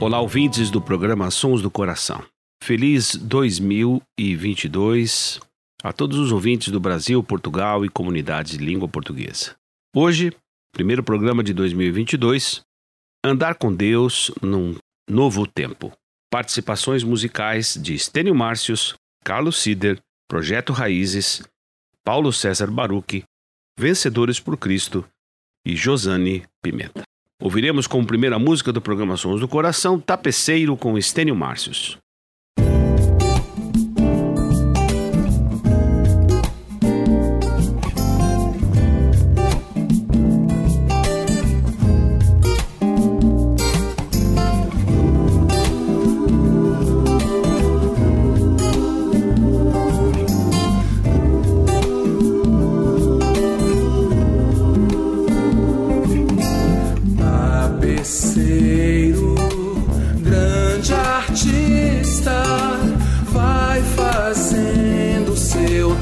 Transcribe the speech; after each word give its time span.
Olá, 0.00 0.20
ouvintes 0.20 0.70
do 0.70 0.80
programa 0.80 1.30
Sons 1.30 1.62
do 1.62 1.70
Coração. 1.70 2.26
Feliz 2.62 3.14
2022 3.14 5.38
a 5.82 5.92
todos 5.92 6.18
os 6.18 6.32
ouvintes 6.32 6.72
do 6.72 6.80
Brasil, 6.80 7.22
Portugal 7.22 7.84
e 7.84 7.88
comunidades 7.88 8.58
de 8.58 8.64
língua 8.64 8.88
portuguesa. 8.88 9.54
Hoje, 9.94 10.32
primeiro 10.72 11.04
programa 11.04 11.44
de 11.44 11.54
2022, 11.54 12.62
Andar 13.24 13.54
com 13.54 13.72
Deus 13.72 14.32
num 14.42 14.74
novo 15.08 15.46
tempo. 15.46 15.92
Participações 16.30 17.04
musicais 17.04 17.78
de 17.80 17.94
Estênio 17.94 18.34
Márcios, 18.34 18.96
Carlos 19.24 19.62
Sider, 19.62 20.00
Projeto 20.28 20.72
Raízes, 20.72 21.44
Paulo 22.04 22.32
César 22.32 22.68
Baruch, 22.70 23.22
Vencedores 23.78 24.40
por 24.40 24.56
Cristo 24.56 25.08
e 25.64 25.76
Josane 25.76 26.44
Pimenta. 26.62 27.04
Ouviremos 27.40 27.86
como 27.86 28.06
primeira 28.06 28.38
música 28.38 28.72
do 28.72 28.80
programa 28.80 29.16
Sons 29.16 29.40
do 29.40 29.48
Coração, 29.48 29.98
Tapeceiro 29.98 30.76
com 30.76 30.96
Estênio 30.96 31.34
Márcios. 31.34 31.98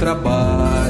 Trabalho. 0.03 0.81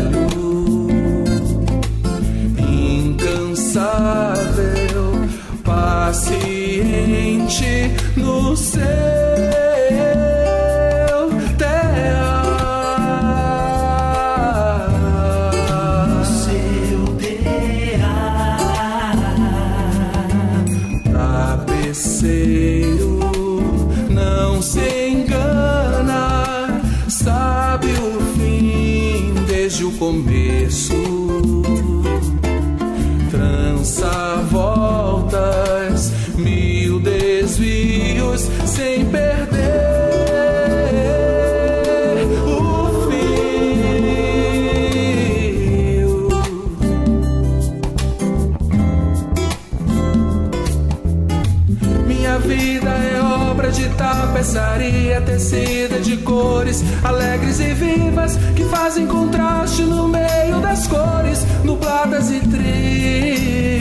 Tapeçaria 53.92 55.20
tecida 55.20 56.00
de 56.00 56.16
cores 56.18 56.82
alegres 57.02 57.60
e 57.60 57.74
vivas 57.74 58.36
que 58.56 58.64
fazem 58.64 59.06
contraste 59.06 59.82
no 59.82 60.08
meio 60.08 60.60
das 60.60 60.86
cores 60.86 61.44
nubladas 61.64 62.30
e 62.30 62.40
tristes. 62.40 63.72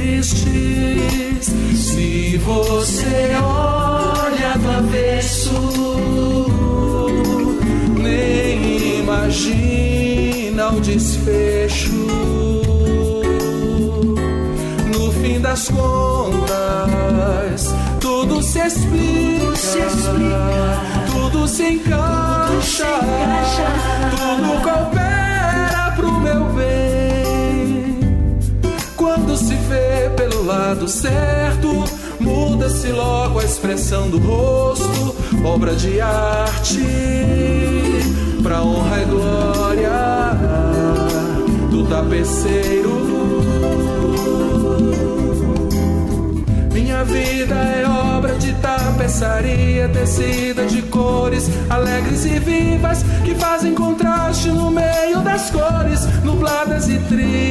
Se 1.75 2.38
você 2.38 3.31
olha 3.44 4.57
do 4.57 4.69
avesso, 4.72 5.51
nem 7.97 8.99
imagina 8.99 10.69
o 10.69 10.81
desfecho 10.81 11.91
no 14.97 15.11
fim 15.13 15.39
das 15.39 15.67
contas, 15.69 15.91
tudo 21.12 21.48
se 21.48 21.64
encaixa, 21.74 22.86
tudo 24.12 24.62
coopera 24.62 25.94
pro 25.96 26.12
meu 26.20 26.46
bem. 26.54 28.00
Quando 28.96 29.36
se 29.36 29.56
vê 29.56 30.09
pelo 30.16 30.46
lado 30.46 30.88
certo, 30.88 31.84
muda-se 32.20 32.88
logo 32.90 33.40
a 33.40 33.44
expressão 33.44 34.09
do 34.09 34.20
rosto, 34.20 35.16
obra 35.44 35.76
de 35.76 36.00
arte, 36.00 36.85
pra 38.44 38.62
honra 38.62 39.02
e 39.02 39.06
glória 39.06 39.91
do 41.70 41.85
tapeceiro. 41.88 43.02
Minha 46.74 47.03
vida 47.03 47.56
é 47.56 47.85
obra 47.88 48.35
de 48.35 48.53
tapeçaria 49.02 49.90
tecida 49.90 50.66
de 50.68 50.84
cores 50.84 51.50
alegres 51.70 52.24
e 52.26 52.38
vivas 52.40 53.03
que 53.26 53.34
fazem 53.34 53.74
contraste 53.74 54.50
no 54.50 54.70
meio 54.70 55.22
das 55.22 55.50
cores 55.50 56.06
nubladas 56.24 56.88
e 56.88 57.00
tristes. 57.00 57.42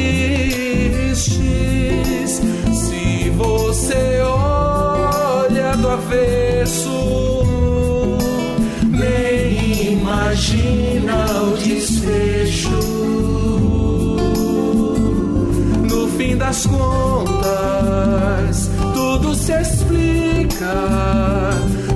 Se 2.72 3.30
você 3.30 4.20
olha 4.22 5.76
do 5.76 5.88
avesso, 5.88 6.88
nem 8.88 9.94
imagina 9.94 11.26
o 11.42 11.56
desfecho. 11.56 12.70
No 15.90 16.08
fim 16.16 16.36
das 16.36 16.64
contas, 16.64 17.39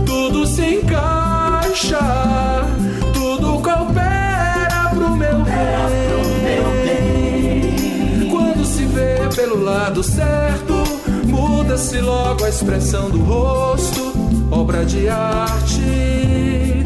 tudo 0.06 0.46
se 0.46 0.74
marchar. 1.74 2.66
Tudo 3.12 3.60
coopera 3.60 4.90
pro 4.94 5.10
meu 5.16 5.44
bem. 6.84 8.28
Quando 8.30 8.64
se 8.64 8.84
vê 8.86 9.18
pelo 9.34 9.62
lado 9.62 10.02
certo, 10.02 10.74
muda-se 11.26 12.00
logo 12.00 12.44
a 12.44 12.48
expressão 12.48 13.10
do 13.10 13.18
rosto. 13.18 14.12
Obra 14.50 14.84
de 14.84 15.08
arte, 15.08 16.84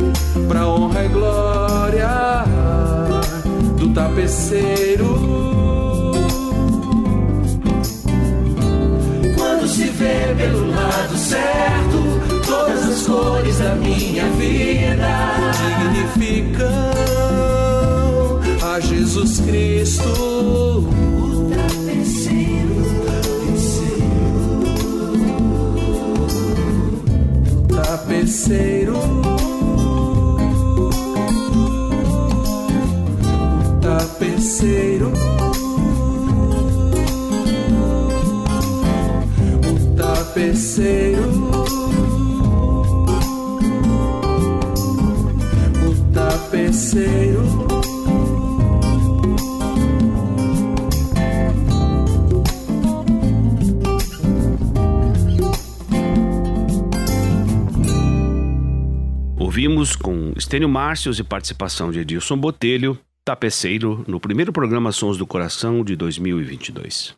pra 0.49 0.67
honra 0.67 1.05
e 1.05 1.09
glória 1.09 2.45
do 3.77 3.93
tapeceiro. 3.93 5.39
se 9.69 9.85
vê 9.91 10.35
pelo 10.37 10.71
lado 10.71 11.08
certo. 11.29 11.99
Todas 12.47 12.89
as 12.89 13.07
cores 13.07 13.59
da 13.59 13.75
minha 13.75 14.25
vida 14.31 15.09
dignificam 16.15 16.69
a 18.63 18.81
Jesus 18.81 19.41
Cristo. 19.41 20.09
O 20.09 20.89
tapeceiro, 27.71 28.95
tapeceiro. 29.29 29.29
tapeceiro. 33.81 35.48
Tapeceiro. 40.29 41.31
O 45.87 46.13
tapeceiro. 46.13 47.43
Ouvimos 59.39 59.97
com 59.97 60.33
Estênio 60.37 60.69
Márcios 60.69 61.19
e 61.19 61.25
participação 61.25 61.91
de 61.91 62.01
Edilson 62.01 62.37
Botelho, 62.37 62.99
Tapeceiro, 63.25 64.05
no 64.07 64.21
primeiro 64.21 64.53
programa 64.53 64.93
Sons 64.93 65.17
do 65.17 65.27
Coração 65.27 65.83
de 65.83 65.97
2022. 65.97 67.15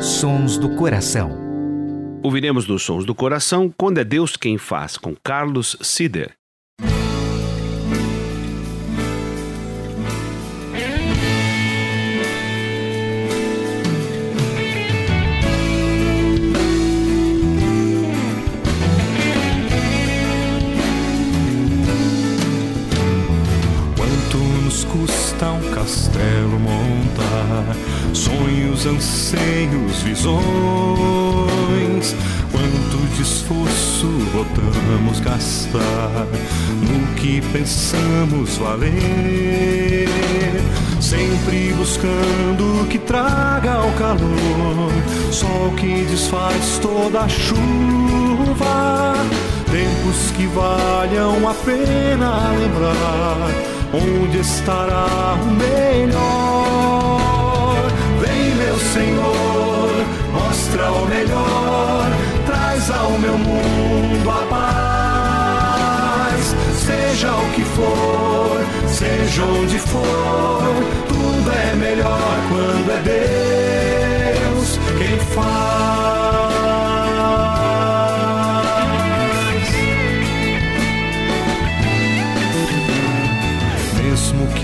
Sons 0.00 0.56
do 0.56 0.70
Coração. 0.70 1.47
Ouviremos 2.22 2.66
nos 2.66 2.82
Sons 2.82 3.04
do 3.04 3.14
Coração 3.14 3.72
Quando 3.76 3.98
é 3.98 4.04
Deus 4.04 4.36
Quem 4.36 4.58
Faz, 4.58 4.96
com 4.96 5.14
Carlos 5.14 5.76
Sider. 5.80 6.37
Custa 25.38 25.52
um 25.52 25.70
castelo 25.70 26.58
montar? 26.58 27.76
Sonhos, 28.12 28.86
anseios, 28.86 30.02
visões 30.02 30.42
Quanto 32.50 32.98
de 33.14 33.22
esforço 33.22 34.08
botamos 34.32 35.20
gastar 35.20 36.26
no 36.82 37.14
que 37.14 37.40
pensamos 37.52 38.56
valer. 38.56 40.08
Sempre 41.00 41.72
buscando 41.74 42.82
o 42.82 42.86
que 42.86 42.98
traga 42.98 43.80
o 43.86 43.92
calor, 43.92 44.90
sol 45.30 45.72
que 45.76 46.04
desfaz 46.04 46.80
toda 46.82 47.20
a 47.20 47.28
chuva. 47.28 49.14
Tempos 49.70 50.30
que 50.36 50.46
valham 50.48 51.48
a 51.48 51.54
pena 51.54 52.50
lembrar 52.58 53.77
onde 53.92 54.38
estará 54.38 55.36
o 55.42 55.46
melhor. 55.46 57.18
Vem, 58.20 58.54
meu 58.54 58.78
Senhor 58.78 59.90
mostra 60.32 60.92
o 60.92 61.04
melhor, 61.06 62.06
traz 62.46 62.88
ao 62.90 63.10
meu 63.12 63.38
mundo 63.38 64.30
a 64.30 64.42
paz. 64.50 66.54
Seja 66.76 67.32
o 67.32 67.50
que 67.52 67.62
for, 67.62 68.60
seja 68.88 69.44
onde 69.44 69.78
for, 69.78 70.74
tudo 71.08 71.50
é 71.50 71.74
melhor 71.76 72.36
quando 72.48 72.90
é 72.90 72.98
Deus 74.44 74.78
quem 74.98 75.18
faz. 75.34 75.87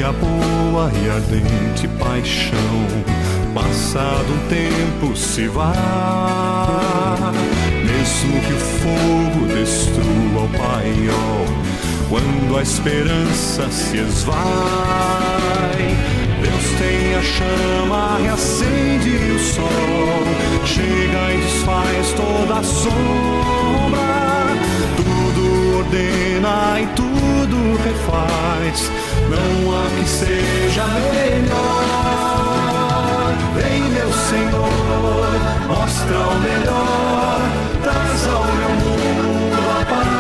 A 0.04 0.12
boa 0.12 0.90
e 1.02 1.10
ardente 1.10 1.88
paixão. 1.98 2.58
Passado 3.54 4.26
um 4.32 4.48
tempo 4.48 5.16
se 5.16 5.46
vá, 5.46 7.32
mesmo 7.84 8.40
que 8.40 8.52
o 8.52 8.58
fogo 8.58 9.46
destrua 9.46 10.42
o 10.42 10.48
paiol, 10.48 11.46
quando 12.08 12.58
a 12.58 12.62
esperança 12.62 13.70
se 13.70 13.98
esvai, 13.98 14.34
Deus 16.42 16.66
tem 16.78 17.14
a 17.14 17.22
chama, 17.22 18.18
reacende 18.18 19.16
o 19.34 19.38
sol, 19.38 20.24
chega 20.66 21.32
e 21.32 21.36
desfaz 21.40 22.12
toda 22.12 22.58
a 22.58 22.62
sombra, 22.62 24.00
tudo 24.96 25.78
ordena 25.78 26.80
e 26.80 26.86
tudo 26.96 27.14
refaz, 27.84 28.90
não 29.30 29.72
há 29.76 29.84
que 29.96 30.08
seja 30.08 30.86
melhor. 30.86 31.84
Vem, 33.54 33.82
meu 33.82 34.12
Senhor, 34.12 35.28
mostra 35.66 36.18
o 36.18 36.40
melhor, 36.40 37.40
traz 37.82 38.26
ao 38.28 38.44
meu 38.44 38.70
mundo 38.70 39.58
a 39.70 39.84
paz. 39.84 40.14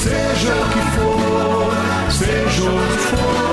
Seja 0.00 0.52
o 0.54 0.66
que 0.72 0.82
for, 0.96 1.72
seja 2.10 2.62
onde 2.70 2.98
for, 2.98 3.45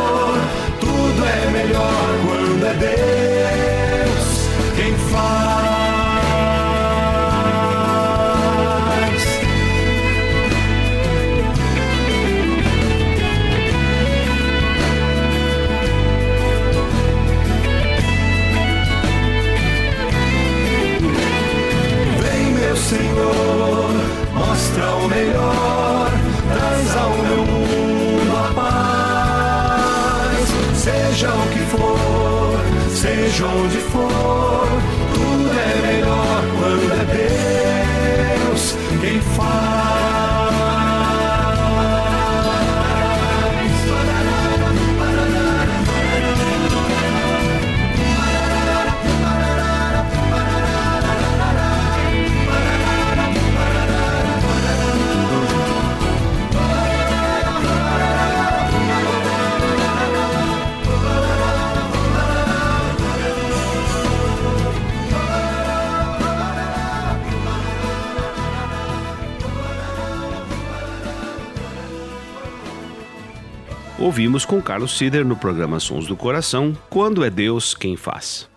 Ouvimos 74.13 74.46
com 74.46 74.62
Carlos 74.62 74.96
Sider 74.96 75.25
no 75.25 75.36
programa 75.36 75.79
Sons 75.79 76.05
do 76.05 76.15
Coração, 76.15 76.77
Quando 76.88 77.24
é 77.24 77.32
Deus 77.32 77.74
quem 77.74 77.98
faz. 77.98 78.48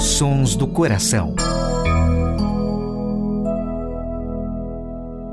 Sons 0.00 0.56
do 0.56 0.66
Coração. 0.66 1.34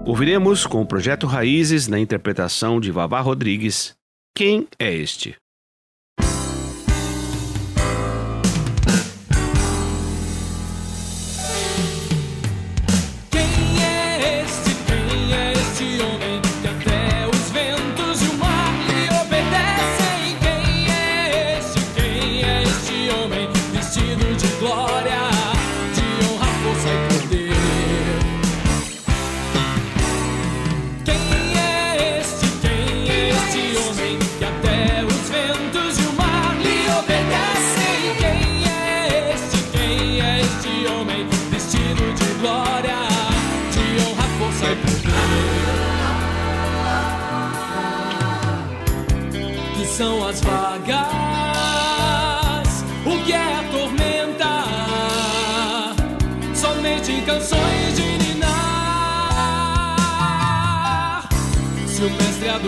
Ouviremos 0.06 0.66
com 0.66 0.82
o 0.82 0.86
projeto 0.86 1.26
Raízes, 1.26 1.88
na 1.88 1.98
interpretação 1.98 2.78
de 2.78 2.92
Vavá 2.92 3.22
Rodrigues, 3.22 3.94
Quem 4.36 4.68
é 4.78 4.94
Este? 4.94 5.34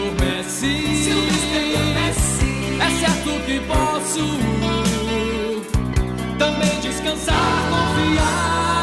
Se 0.06 1.10
o 1.10 1.16
mestre 1.16 1.76
adormece 1.76 2.46
é 2.80 2.90
certo 3.00 3.46
que 3.46 3.60
posso 3.62 4.38
também 6.38 6.80
descansar, 6.80 7.36
confiar. 7.70 8.75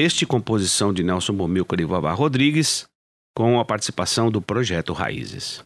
Este? 0.00 0.24
composição 0.24 0.94
de 0.94 1.04
Nelson 1.04 1.34
Bomilcar 1.34 1.78
e 1.78 1.84
Vavá 1.84 2.10
Rodrigues, 2.14 2.88
com 3.36 3.60
a 3.60 3.64
participação 3.66 4.30
do 4.30 4.40
projeto 4.40 4.94
Raízes. 4.94 5.62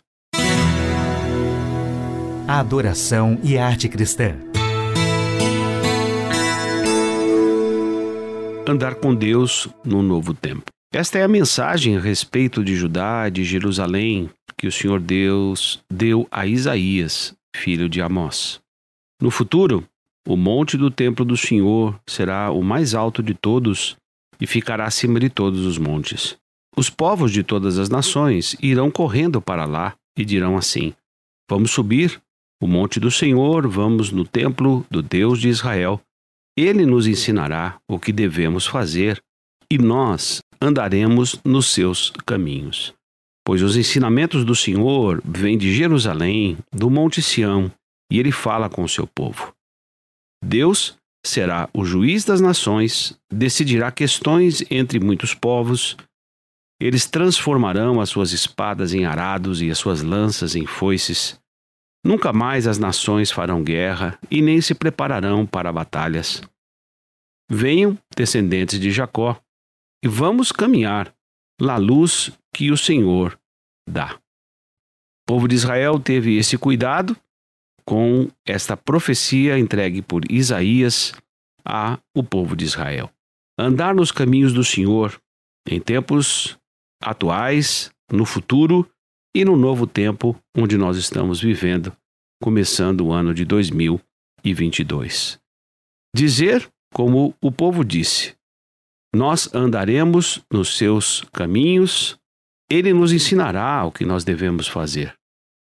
Adoração 2.48 3.38
e 3.44 3.56
arte 3.56 3.88
cristã. 3.88 4.36
Andar 8.66 8.96
com 8.96 9.14
Deus 9.14 9.68
no 9.84 10.02
novo 10.02 10.34
tempo. 10.34 10.64
Esta 10.92 11.20
é 11.20 11.22
a 11.22 11.28
mensagem 11.28 11.96
a 11.96 12.00
respeito 12.00 12.64
de 12.64 12.74
Judá, 12.74 13.28
de 13.28 13.44
Jerusalém, 13.44 14.28
que 14.58 14.66
o 14.66 14.72
Senhor 14.72 14.98
Deus 14.98 15.80
deu 15.88 16.26
a 16.28 16.44
Isaías, 16.44 17.36
filho 17.54 17.88
de 17.88 18.02
Amós. 18.02 18.60
No 19.22 19.30
futuro, 19.30 19.84
o 20.26 20.36
monte 20.36 20.76
do 20.76 20.90
templo 20.90 21.24
do 21.24 21.36
Senhor 21.36 21.96
será 22.04 22.50
o 22.50 22.64
mais 22.64 22.96
alto 22.96 23.22
de 23.22 23.32
todos 23.32 23.96
e 24.44 24.46
ficará 24.46 24.84
acima 24.84 25.18
de 25.18 25.30
todos 25.30 25.64
os 25.64 25.78
montes. 25.78 26.36
Os 26.76 26.90
povos 26.90 27.32
de 27.32 27.42
todas 27.42 27.78
as 27.78 27.88
nações 27.88 28.54
irão 28.60 28.90
correndo 28.90 29.40
para 29.40 29.64
lá 29.64 29.94
e 30.18 30.22
dirão 30.22 30.58
assim: 30.58 30.92
Vamos 31.50 31.70
subir 31.70 32.20
o 32.62 32.66
monte 32.66 33.00
do 33.00 33.10
Senhor, 33.10 33.66
vamos 33.66 34.10
no 34.12 34.22
templo 34.22 34.84
do 34.90 35.00
Deus 35.00 35.40
de 35.40 35.48
Israel. 35.48 35.98
Ele 36.58 36.84
nos 36.84 37.06
ensinará 37.06 37.78
o 37.88 37.98
que 37.98 38.12
devemos 38.12 38.66
fazer 38.66 39.18
e 39.72 39.78
nós 39.78 40.40
andaremos 40.60 41.40
nos 41.42 41.68
seus 41.72 42.10
caminhos. 42.26 42.92
Pois 43.46 43.62
os 43.62 43.76
ensinamentos 43.78 44.44
do 44.44 44.54
Senhor 44.54 45.22
vêm 45.24 45.56
de 45.56 45.74
Jerusalém, 45.74 46.58
do 46.70 46.90
Monte 46.90 47.22
Sião, 47.22 47.72
e 48.12 48.18
ele 48.18 48.30
fala 48.30 48.68
com 48.68 48.84
o 48.84 48.88
seu 48.88 49.06
povo. 49.06 49.54
Deus 50.44 50.98
será 51.24 51.68
o 51.72 51.84
juiz 51.84 52.24
das 52.24 52.40
nações, 52.40 53.18
decidirá 53.32 53.90
questões 53.90 54.62
entre 54.70 55.00
muitos 55.00 55.34
povos. 55.34 55.96
Eles 56.80 57.06
transformarão 57.06 58.00
as 58.00 58.10
suas 58.10 58.32
espadas 58.32 58.92
em 58.92 59.06
arados 59.06 59.62
e 59.62 59.70
as 59.70 59.78
suas 59.78 60.02
lanças 60.02 60.54
em 60.54 60.66
foices. 60.66 61.40
Nunca 62.04 62.32
mais 62.32 62.66
as 62.66 62.78
nações 62.78 63.30
farão 63.30 63.64
guerra 63.64 64.18
e 64.30 64.42
nem 64.42 64.60
se 64.60 64.74
prepararão 64.74 65.46
para 65.46 65.72
batalhas. 65.72 66.42
Venham, 67.50 67.98
descendentes 68.14 68.78
de 68.78 68.90
Jacó, 68.90 69.40
e 70.04 70.08
vamos 70.08 70.52
caminhar 70.52 71.14
na 71.58 71.76
luz 71.76 72.30
que 72.52 72.70
o 72.70 72.76
Senhor 72.76 73.38
dá. 73.88 74.14
O 74.14 75.26
povo 75.26 75.48
de 75.48 75.54
Israel 75.54 75.98
teve 75.98 76.36
esse 76.36 76.58
cuidado 76.58 77.16
com 77.86 78.28
esta 78.46 78.76
profecia 78.76 79.58
entregue 79.58 80.00
por 80.00 80.30
Isaías 80.30 81.12
a 81.64 81.98
o 82.14 82.22
povo 82.22 82.56
de 82.56 82.64
Israel. 82.64 83.10
Andar 83.58 83.94
nos 83.94 84.10
caminhos 84.10 84.52
do 84.52 84.64
Senhor 84.64 85.20
em 85.68 85.80
tempos 85.80 86.58
atuais, 87.00 87.90
no 88.10 88.24
futuro 88.24 88.88
e 89.34 89.44
no 89.44 89.56
novo 89.56 89.86
tempo 89.86 90.36
onde 90.56 90.76
nós 90.76 90.96
estamos 90.96 91.40
vivendo, 91.40 91.94
começando 92.42 93.06
o 93.06 93.12
ano 93.12 93.34
de 93.34 93.44
2022. 93.44 95.38
Dizer, 96.14 96.68
como 96.92 97.34
o 97.40 97.50
povo 97.50 97.84
disse, 97.84 98.34
nós 99.14 99.52
andaremos 99.54 100.44
nos 100.52 100.76
seus 100.76 101.22
caminhos, 101.32 102.18
ele 102.70 102.92
nos 102.92 103.12
ensinará 103.12 103.84
o 103.84 103.92
que 103.92 104.04
nós 104.04 104.24
devemos 104.24 104.66
fazer 104.66 105.16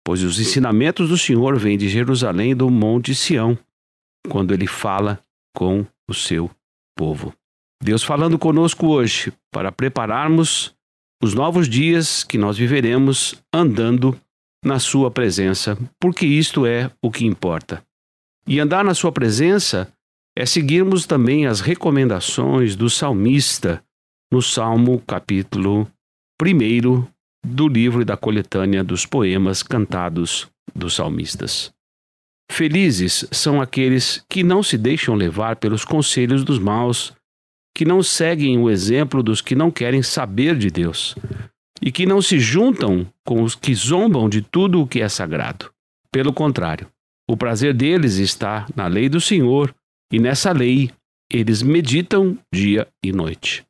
pois 0.04 0.22
os 0.22 0.38
ensinamentos 0.40 1.08
do 1.08 1.18
Senhor 1.18 1.58
vêm 1.58 1.78
de 1.78 1.88
Jerusalém 1.88 2.54
do 2.54 2.68
Monte 2.70 3.14
Sião, 3.14 3.58
quando 4.28 4.52
ele 4.52 4.66
fala 4.66 5.22
com 5.54 5.86
o 6.08 6.14
seu 6.14 6.50
povo. 6.96 7.32
Deus 7.82 8.02
falando 8.02 8.38
conosco 8.38 8.86
hoje 8.86 9.32
para 9.50 9.72
prepararmos 9.72 10.74
os 11.22 11.34
novos 11.34 11.68
dias 11.68 12.24
que 12.24 12.38
nós 12.38 12.56
viveremos 12.56 13.34
andando 13.52 14.18
na 14.64 14.78
Sua 14.78 15.10
presença, 15.10 15.76
porque 16.00 16.24
isto 16.26 16.64
é 16.66 16.90
o 17.02 17.10
que 17.10 17.24
importa. 17.24 17.84
E 18.46 18.60
andar 18.60 18.84
na 18.84 18.94
Sua 18.94 19.12
presença 19.12 19.92
é 20.36 20.46
seguirmos 20.46 21.06
também 21.06 21.46
as 21.46 21.60
recomendações 21.60 22.74
do 22.76 22.88
salmista 22.88 23.82
no 24.32 24.40
Salmo 24.40 25.00
capítulo 25.06 25.88
1, 26.40 27.06
do 27.44 27.68
livro 27.68 28.02
e 28.02 28.04
da 28.04 28.16
coletânea 28.16 28.84
dos 28.84 29.04
poemas 29.04 29.62
cantados 29.62 30.48
dos 30.74 30.94
salmistas. 30.94 31.72
Felizes 32.50 33.26
são 33.30 33.60
aqueles 33.60 34.24
que 34.28 34.42
não 34.42 34.62
se 34.62 34.76
deixam 34.76 35.14
levar 35.14 35.56
pelos 35.56 35.84
conselhos 35.84 36.44
dos 36.44 36.58
maus, 36.58 37.12
que 37.74 37.84
não 37.84 38.02
seguem 38.02 38.58
o 38.58 38.68
exemplo 38.68 39.22
dos 39.22 39.40
que 39.40 39.54
não 39.54 39.70
querem 39.70 40.02
saber 40.02 40.56
de 40.56 40.68
Deus 40.70 41.14
e 41.80 41.90
que 41.90 42.06
não 42.06 42.22
se 42.22 42.38
juntam 42.38 43.06
com 43.26 43.42
os 43.42 43.54
que 43.54 43.74
zombam 43.74 44.28
de 44.28 44.42
tudo 44.42 44.80
o 44.80 44.86
que 44.86 45.00
é 45.00 45.08
sagrado. 45.08 45.70
Pelo 46.12 46.32
contrário, 46.32 46.88
o 47.28 47.36
prazer 47.36 47.74
deles 47.74 48.16
está 48.16 48.66
na 48.76 48.86
lei 48.86 49.08
do 49.08 49.20
Senhor 49.20 49.74
e 50.12 50.18
nessa 50.18 50.52
lei 50.52 50.90
eles 51.32 51.62
meditam 51.62 52.38
dia 52.54 52.86
e 53.02 53.10
noite. 53.10 53.64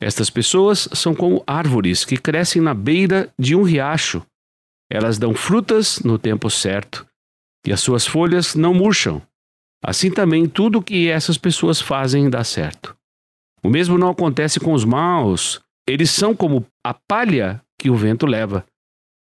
Estas 0.00 0.28
pessoas 0.28 0.88
são 0.92 1.14
como 1.14 1.42
árvores 1.46 2.04
que 2.04 2.16
crescem 2.16 2.60
na 2.60 2.74
beira 2.74 3.32
de 3.38 3.54
um 3.54 3.62
riacho. 3.62 4.22
Elas 4.90 5.18
dão 5.18 5.34
frutas 5.34 6.00
no 6.00 6.18
tempo 6.18 6.50
certo 6.50 7.06
e 7.66 7.72
as 7.72 7.80
suas 7.80 8.06
folhas 8.06 8.54
não 8.54 8.72
murcham. 8.72 9.20
Assim 9.84 10.10
também 10.10 10.48
tudo 10.48 10.78
o 10.78 10.82
que 10.82 11.08
essas 11.08 11.38
pessoas 11.38 11.80
fazem 11.80 12.30
dá 12.30 12.44
certo. 12.44 12.96
O 13.62 13.68
mesmo 13.68 13.98
não 13.98 14.10
acontece 14.10 14.60
com 14.60 14.72
os 14.72 14.84
maus. 14.84 15.60
Eles 15.88 16.10
são 16.10 16.34
como 16.34 16.66
a 16.84 16.94
palha 16.94 17.60
que 17.78 17.90
o 17.90 17.96
vento 17.96 18.26
leva. 18.26 18.64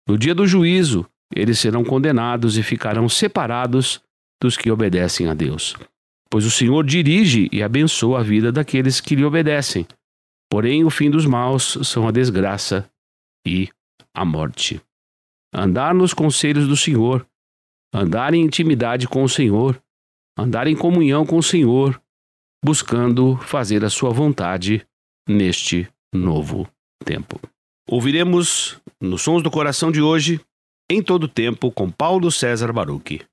No 0.08 0.16
dia 0.16 0.34
do 0.34 0.46
juízo, 0.46 1.06
eles 1.34 1.58
serão 1.58 1.84
condenados 1.84 2.56
e 2.56 2.62
ficarão 2.62 3.08
separados 3.08 4.00
dos 4.40 4.56
que 4.56 4.70
obedecem 4.70 5.28
a 5.28 5.34
Deus. 5.34 5.76
Pois 6.30 6.44
o 6.44 6.50
Senhor 6.50 6.84
dirige 6.84 7.48
e 7.52 7.62
abençoa 7.62 8.20
a 8.20 8.22
vida 8.22 8.50
daqueles 8.50 9.00
que 9.00 9.14
lhe 9.14 9.24
obedecem. 9.24 9.86
Porém, 10.50 10.84
o 10.84 10.90
fim 10.90 11.08
dos 11.08 11.24
maus 11.24 11.78
são 11.84 12.08
a 12.08 12.10
desgraça 12.10 12.90
e 13.46 13.68
a 14.12 14.24
morte. 14.24 14.80
Andar 15.54 15.94
nos 15.94 16.12
conselhos 16.12 16.66
do 16.66 16.76
Senhor, 16.76 17.26
andar 17.94 18.34
em 18.34 18.42
intimidade 18.42 19.06
com 19.06 19.22
o 19.22 19.28
Senhor, 19.28 19.80
andar 20.36 20.66
em 20.66 20.76
comunhão 20.76 21.24
com 21.24 21.38
o 21.38 21.42
Senhor, 21.42 22.00
buscando 22.64 23.36
fazer 23.38 23.84
a 23.84 23.90
sua 23.90 24.10
vontade 24.10 24.86
neste 25.28 25.88
novo 26.12 26.68
tempo. 27.04 27.40
Ouviremos 27.88 28.80
nos 29.00 29.22
Sons 29.22 29.42
do 29.42 29.50
Coração 29.50 29.90
de 29.90 30.02
hoje, 30.02 30.40
em 30.90 31.02
todo 31.02 31.28
tempo, 31.28 31.70
com 31.70 31.90
Paulo 31.90 32.30
César 32.30 32.72
Baruch. 32.72 33.24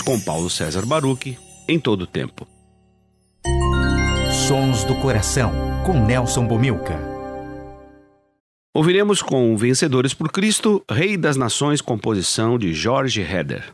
Com 0.00 0.20
Paulo 0.20 0.48
César 0.48 0.86
Baruch 0.86 1.36
em 1.66 1.80
todo 1.80 2.02
o 2.02 2.06
tempo. 2.06 2.46
Sons 4.46 4.84
do 4.84 4.94
Coração, 4.96 5.52
com 5.84 5.94
Nelson 5.94 6.46
Bomilca. 6.46 6.96
Ouviremos 8.72 9.20
com 9.20 9.56
Vencedores 9.56 10.14
por 10.14 10.30
Cristo, 10.30 10.84
Rei 10.88 11.16
das 11.16 11.36
Nações, 11.36 11.80
composição 11.80 12.56
de 12.56 12.72
Jorge 12.72 13.20
Heder. 13.20 13.72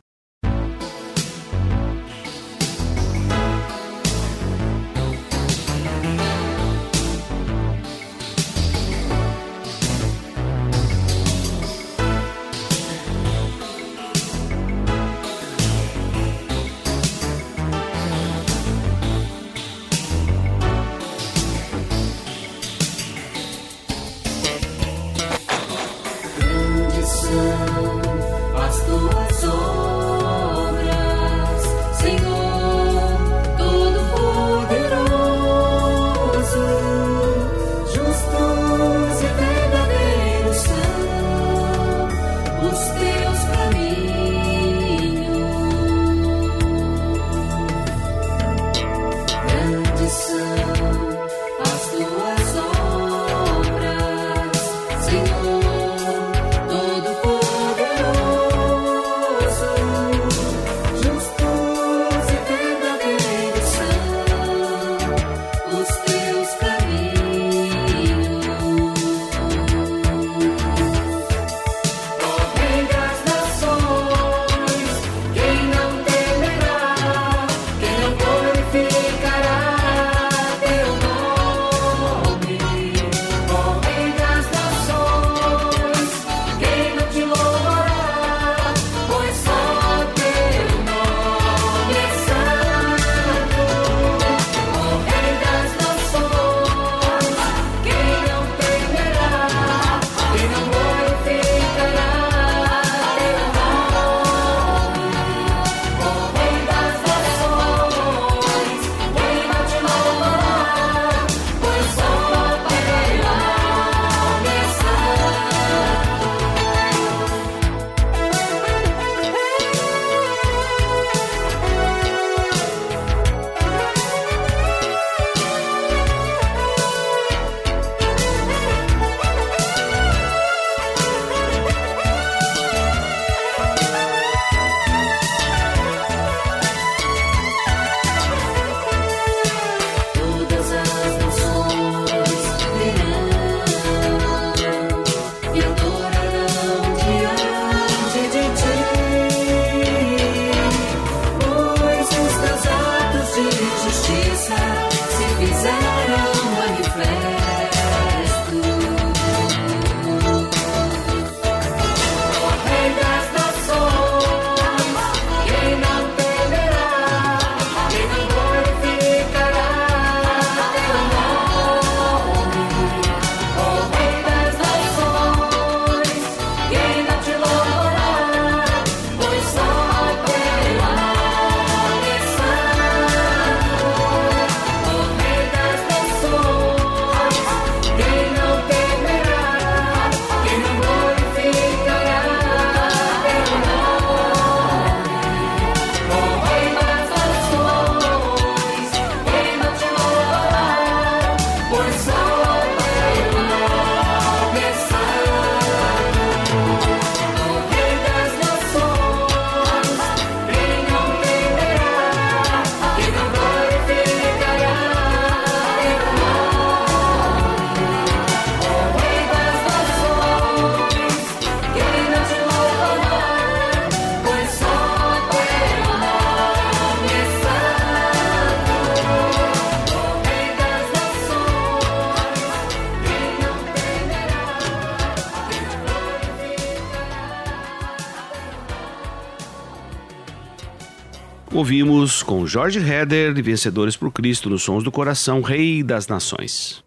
Ouvimos 241.56 242.22
com 242.22 242.46
Jorge 242.46 242.78
Heder 242.78 243.34
e 243.34 243.40
Vencedores 243.40 243.96
por 243.96 244.12
Cristo 244.12 244.50
nos 244.50 244.62
Sons 244.62 244.84
do 244.84 244.92
Coração, 244.92 245.40
Rei 245.40 245.82
das 245.82 246.06
Nações. 246.06 246.84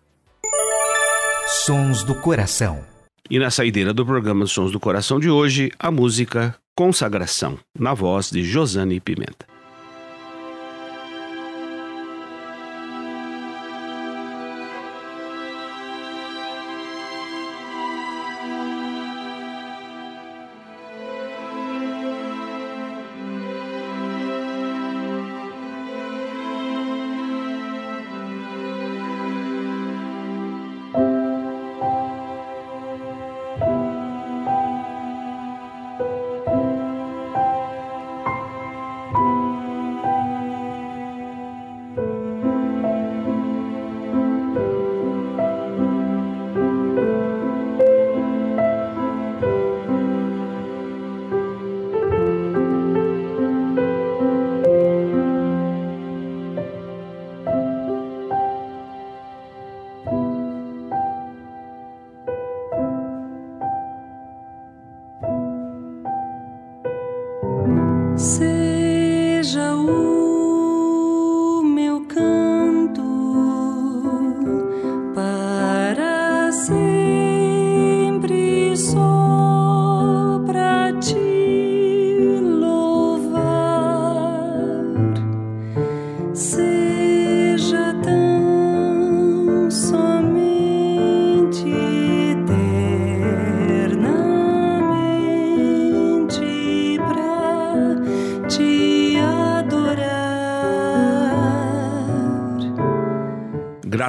Sons 1.66 2.04
do 2.04 2.14
Coração. 2.14 2.86
E 3.28 3.40
na 3.40 3.50
saideira 3.50 3.96
do 3.96 4.06
programa 4.06 4.46
Sons 4.46 4.72
do 4.72 4.80
Coração 4.80 5.20
de 5.20 5.28
hoje, 5.28 5.72
a 5.80 5.90
música 5.90 6.56
Consagração, 6.76 7.58
na 7.80 7.96
voz 7.96 8.30
de 8.30 8.44
Josane 8.44 9.00
Pimenta. 9.00 9.49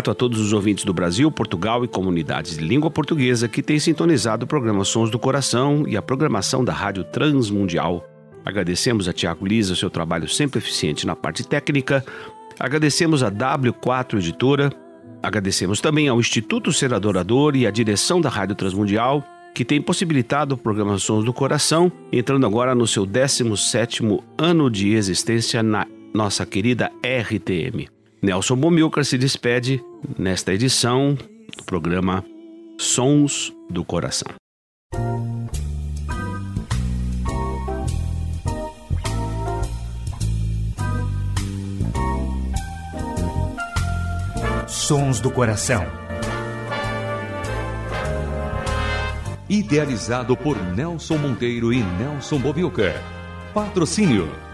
Grato 0.01 0.11
a 0.13 0.15
todos 0.15 0.41
os 0.41 0.55
ouvintes 0.55 0.83
do 0.83 0.95
Brasil, 0.95 1.31
Portugal 1.31 1.85
e 1.85 1.89
comunidades 1.89 2.57
de 2.57 2.65
língua 2.65 2.91
portuguesa 2.91 3.47
que 3.47 3.63
têm 3.63 3.79
sintonizado 3.79 4.45
o 4.45 4.49
programa 4.49 4.83
Sons 4.83 5.11
do 5.11 5.19
Coração 5.19 5.85
e 5.87 5.95
a 5.95 6.01
programação 6.01 6.65
da 6.65 6.73
Rádio 6.73 7.05
Transmundial. 7.05 8.09
Agradecemos 8.43 9.09
a 9.09 9.13
Tiago 9.13 9.47
Lisa 9.47 9.77
seu 9.77 9.91
trabalho 9.91 10.27
sempre 10.27 10.59
eficiente 10.59 11.07
na 11.07 11.15
parte 11.15 11.47
técnica. 11.47 12.03
Agradecemos 12.59 13.23
a 13.23 13.31
W4 13.31 14.15
Editora. 14.15 14.73
Agradecemos 15.23 15.83
também 15.83 16.09
ao 16.09 16.19
Instituto 16.19 16.73
Ser 16.73 16.95
Adorador 16.95 17.55
e 17.55 17.67
à 17.67 17.71
direção 17.71 18.23
da 18.23 18.31
Rádio 18.31 18.57
Transmundial, 18.57 19.23
que 19.55 19.67
tem 19.67 19.83
possibilitado 19.83 20.55
o 20.55 20.59
programa 20.59 20.97
Sons 20.97 21.27
do 21.27 21.33
Coração, 21.35 21.93
entrando 22.11 22.47
agora 22.47 22.75
no 22.75 22.87
seu 22.87 23.07
17º 23.07 24.23
ano 24.39 24.71
de 24.71 24.95
existência 24.95 25.63
na 25.63 25.87
nossa 26.15 26.47
querida 26.47 26.91
RTM. 27.05 28.00
Nelson 28.23 28.55
Bomilcar 28.55 29.03
se 29.03 29.17
despede 29.17 29.83
nesta 30.19 30.53
edição 30.53 31.17
do 31.57 31.65
programa 31.65 32.23
Sons 32.79 33.51
do 33.71 33.83
Coração. 33.83 34.29
Sons 44.69 45.19
do 45.19 45.31
Coração. 45.31 45.87
Idealizado 49.49 50.37
por 50.37 50.63
Nelson 50.75 51.17
Monteiro 51.17 51.73
e 51.73 51.83
Nelson 51.83 52.39
Bomilcar. 52.39 53.03
Patrocínio 53.55 54.29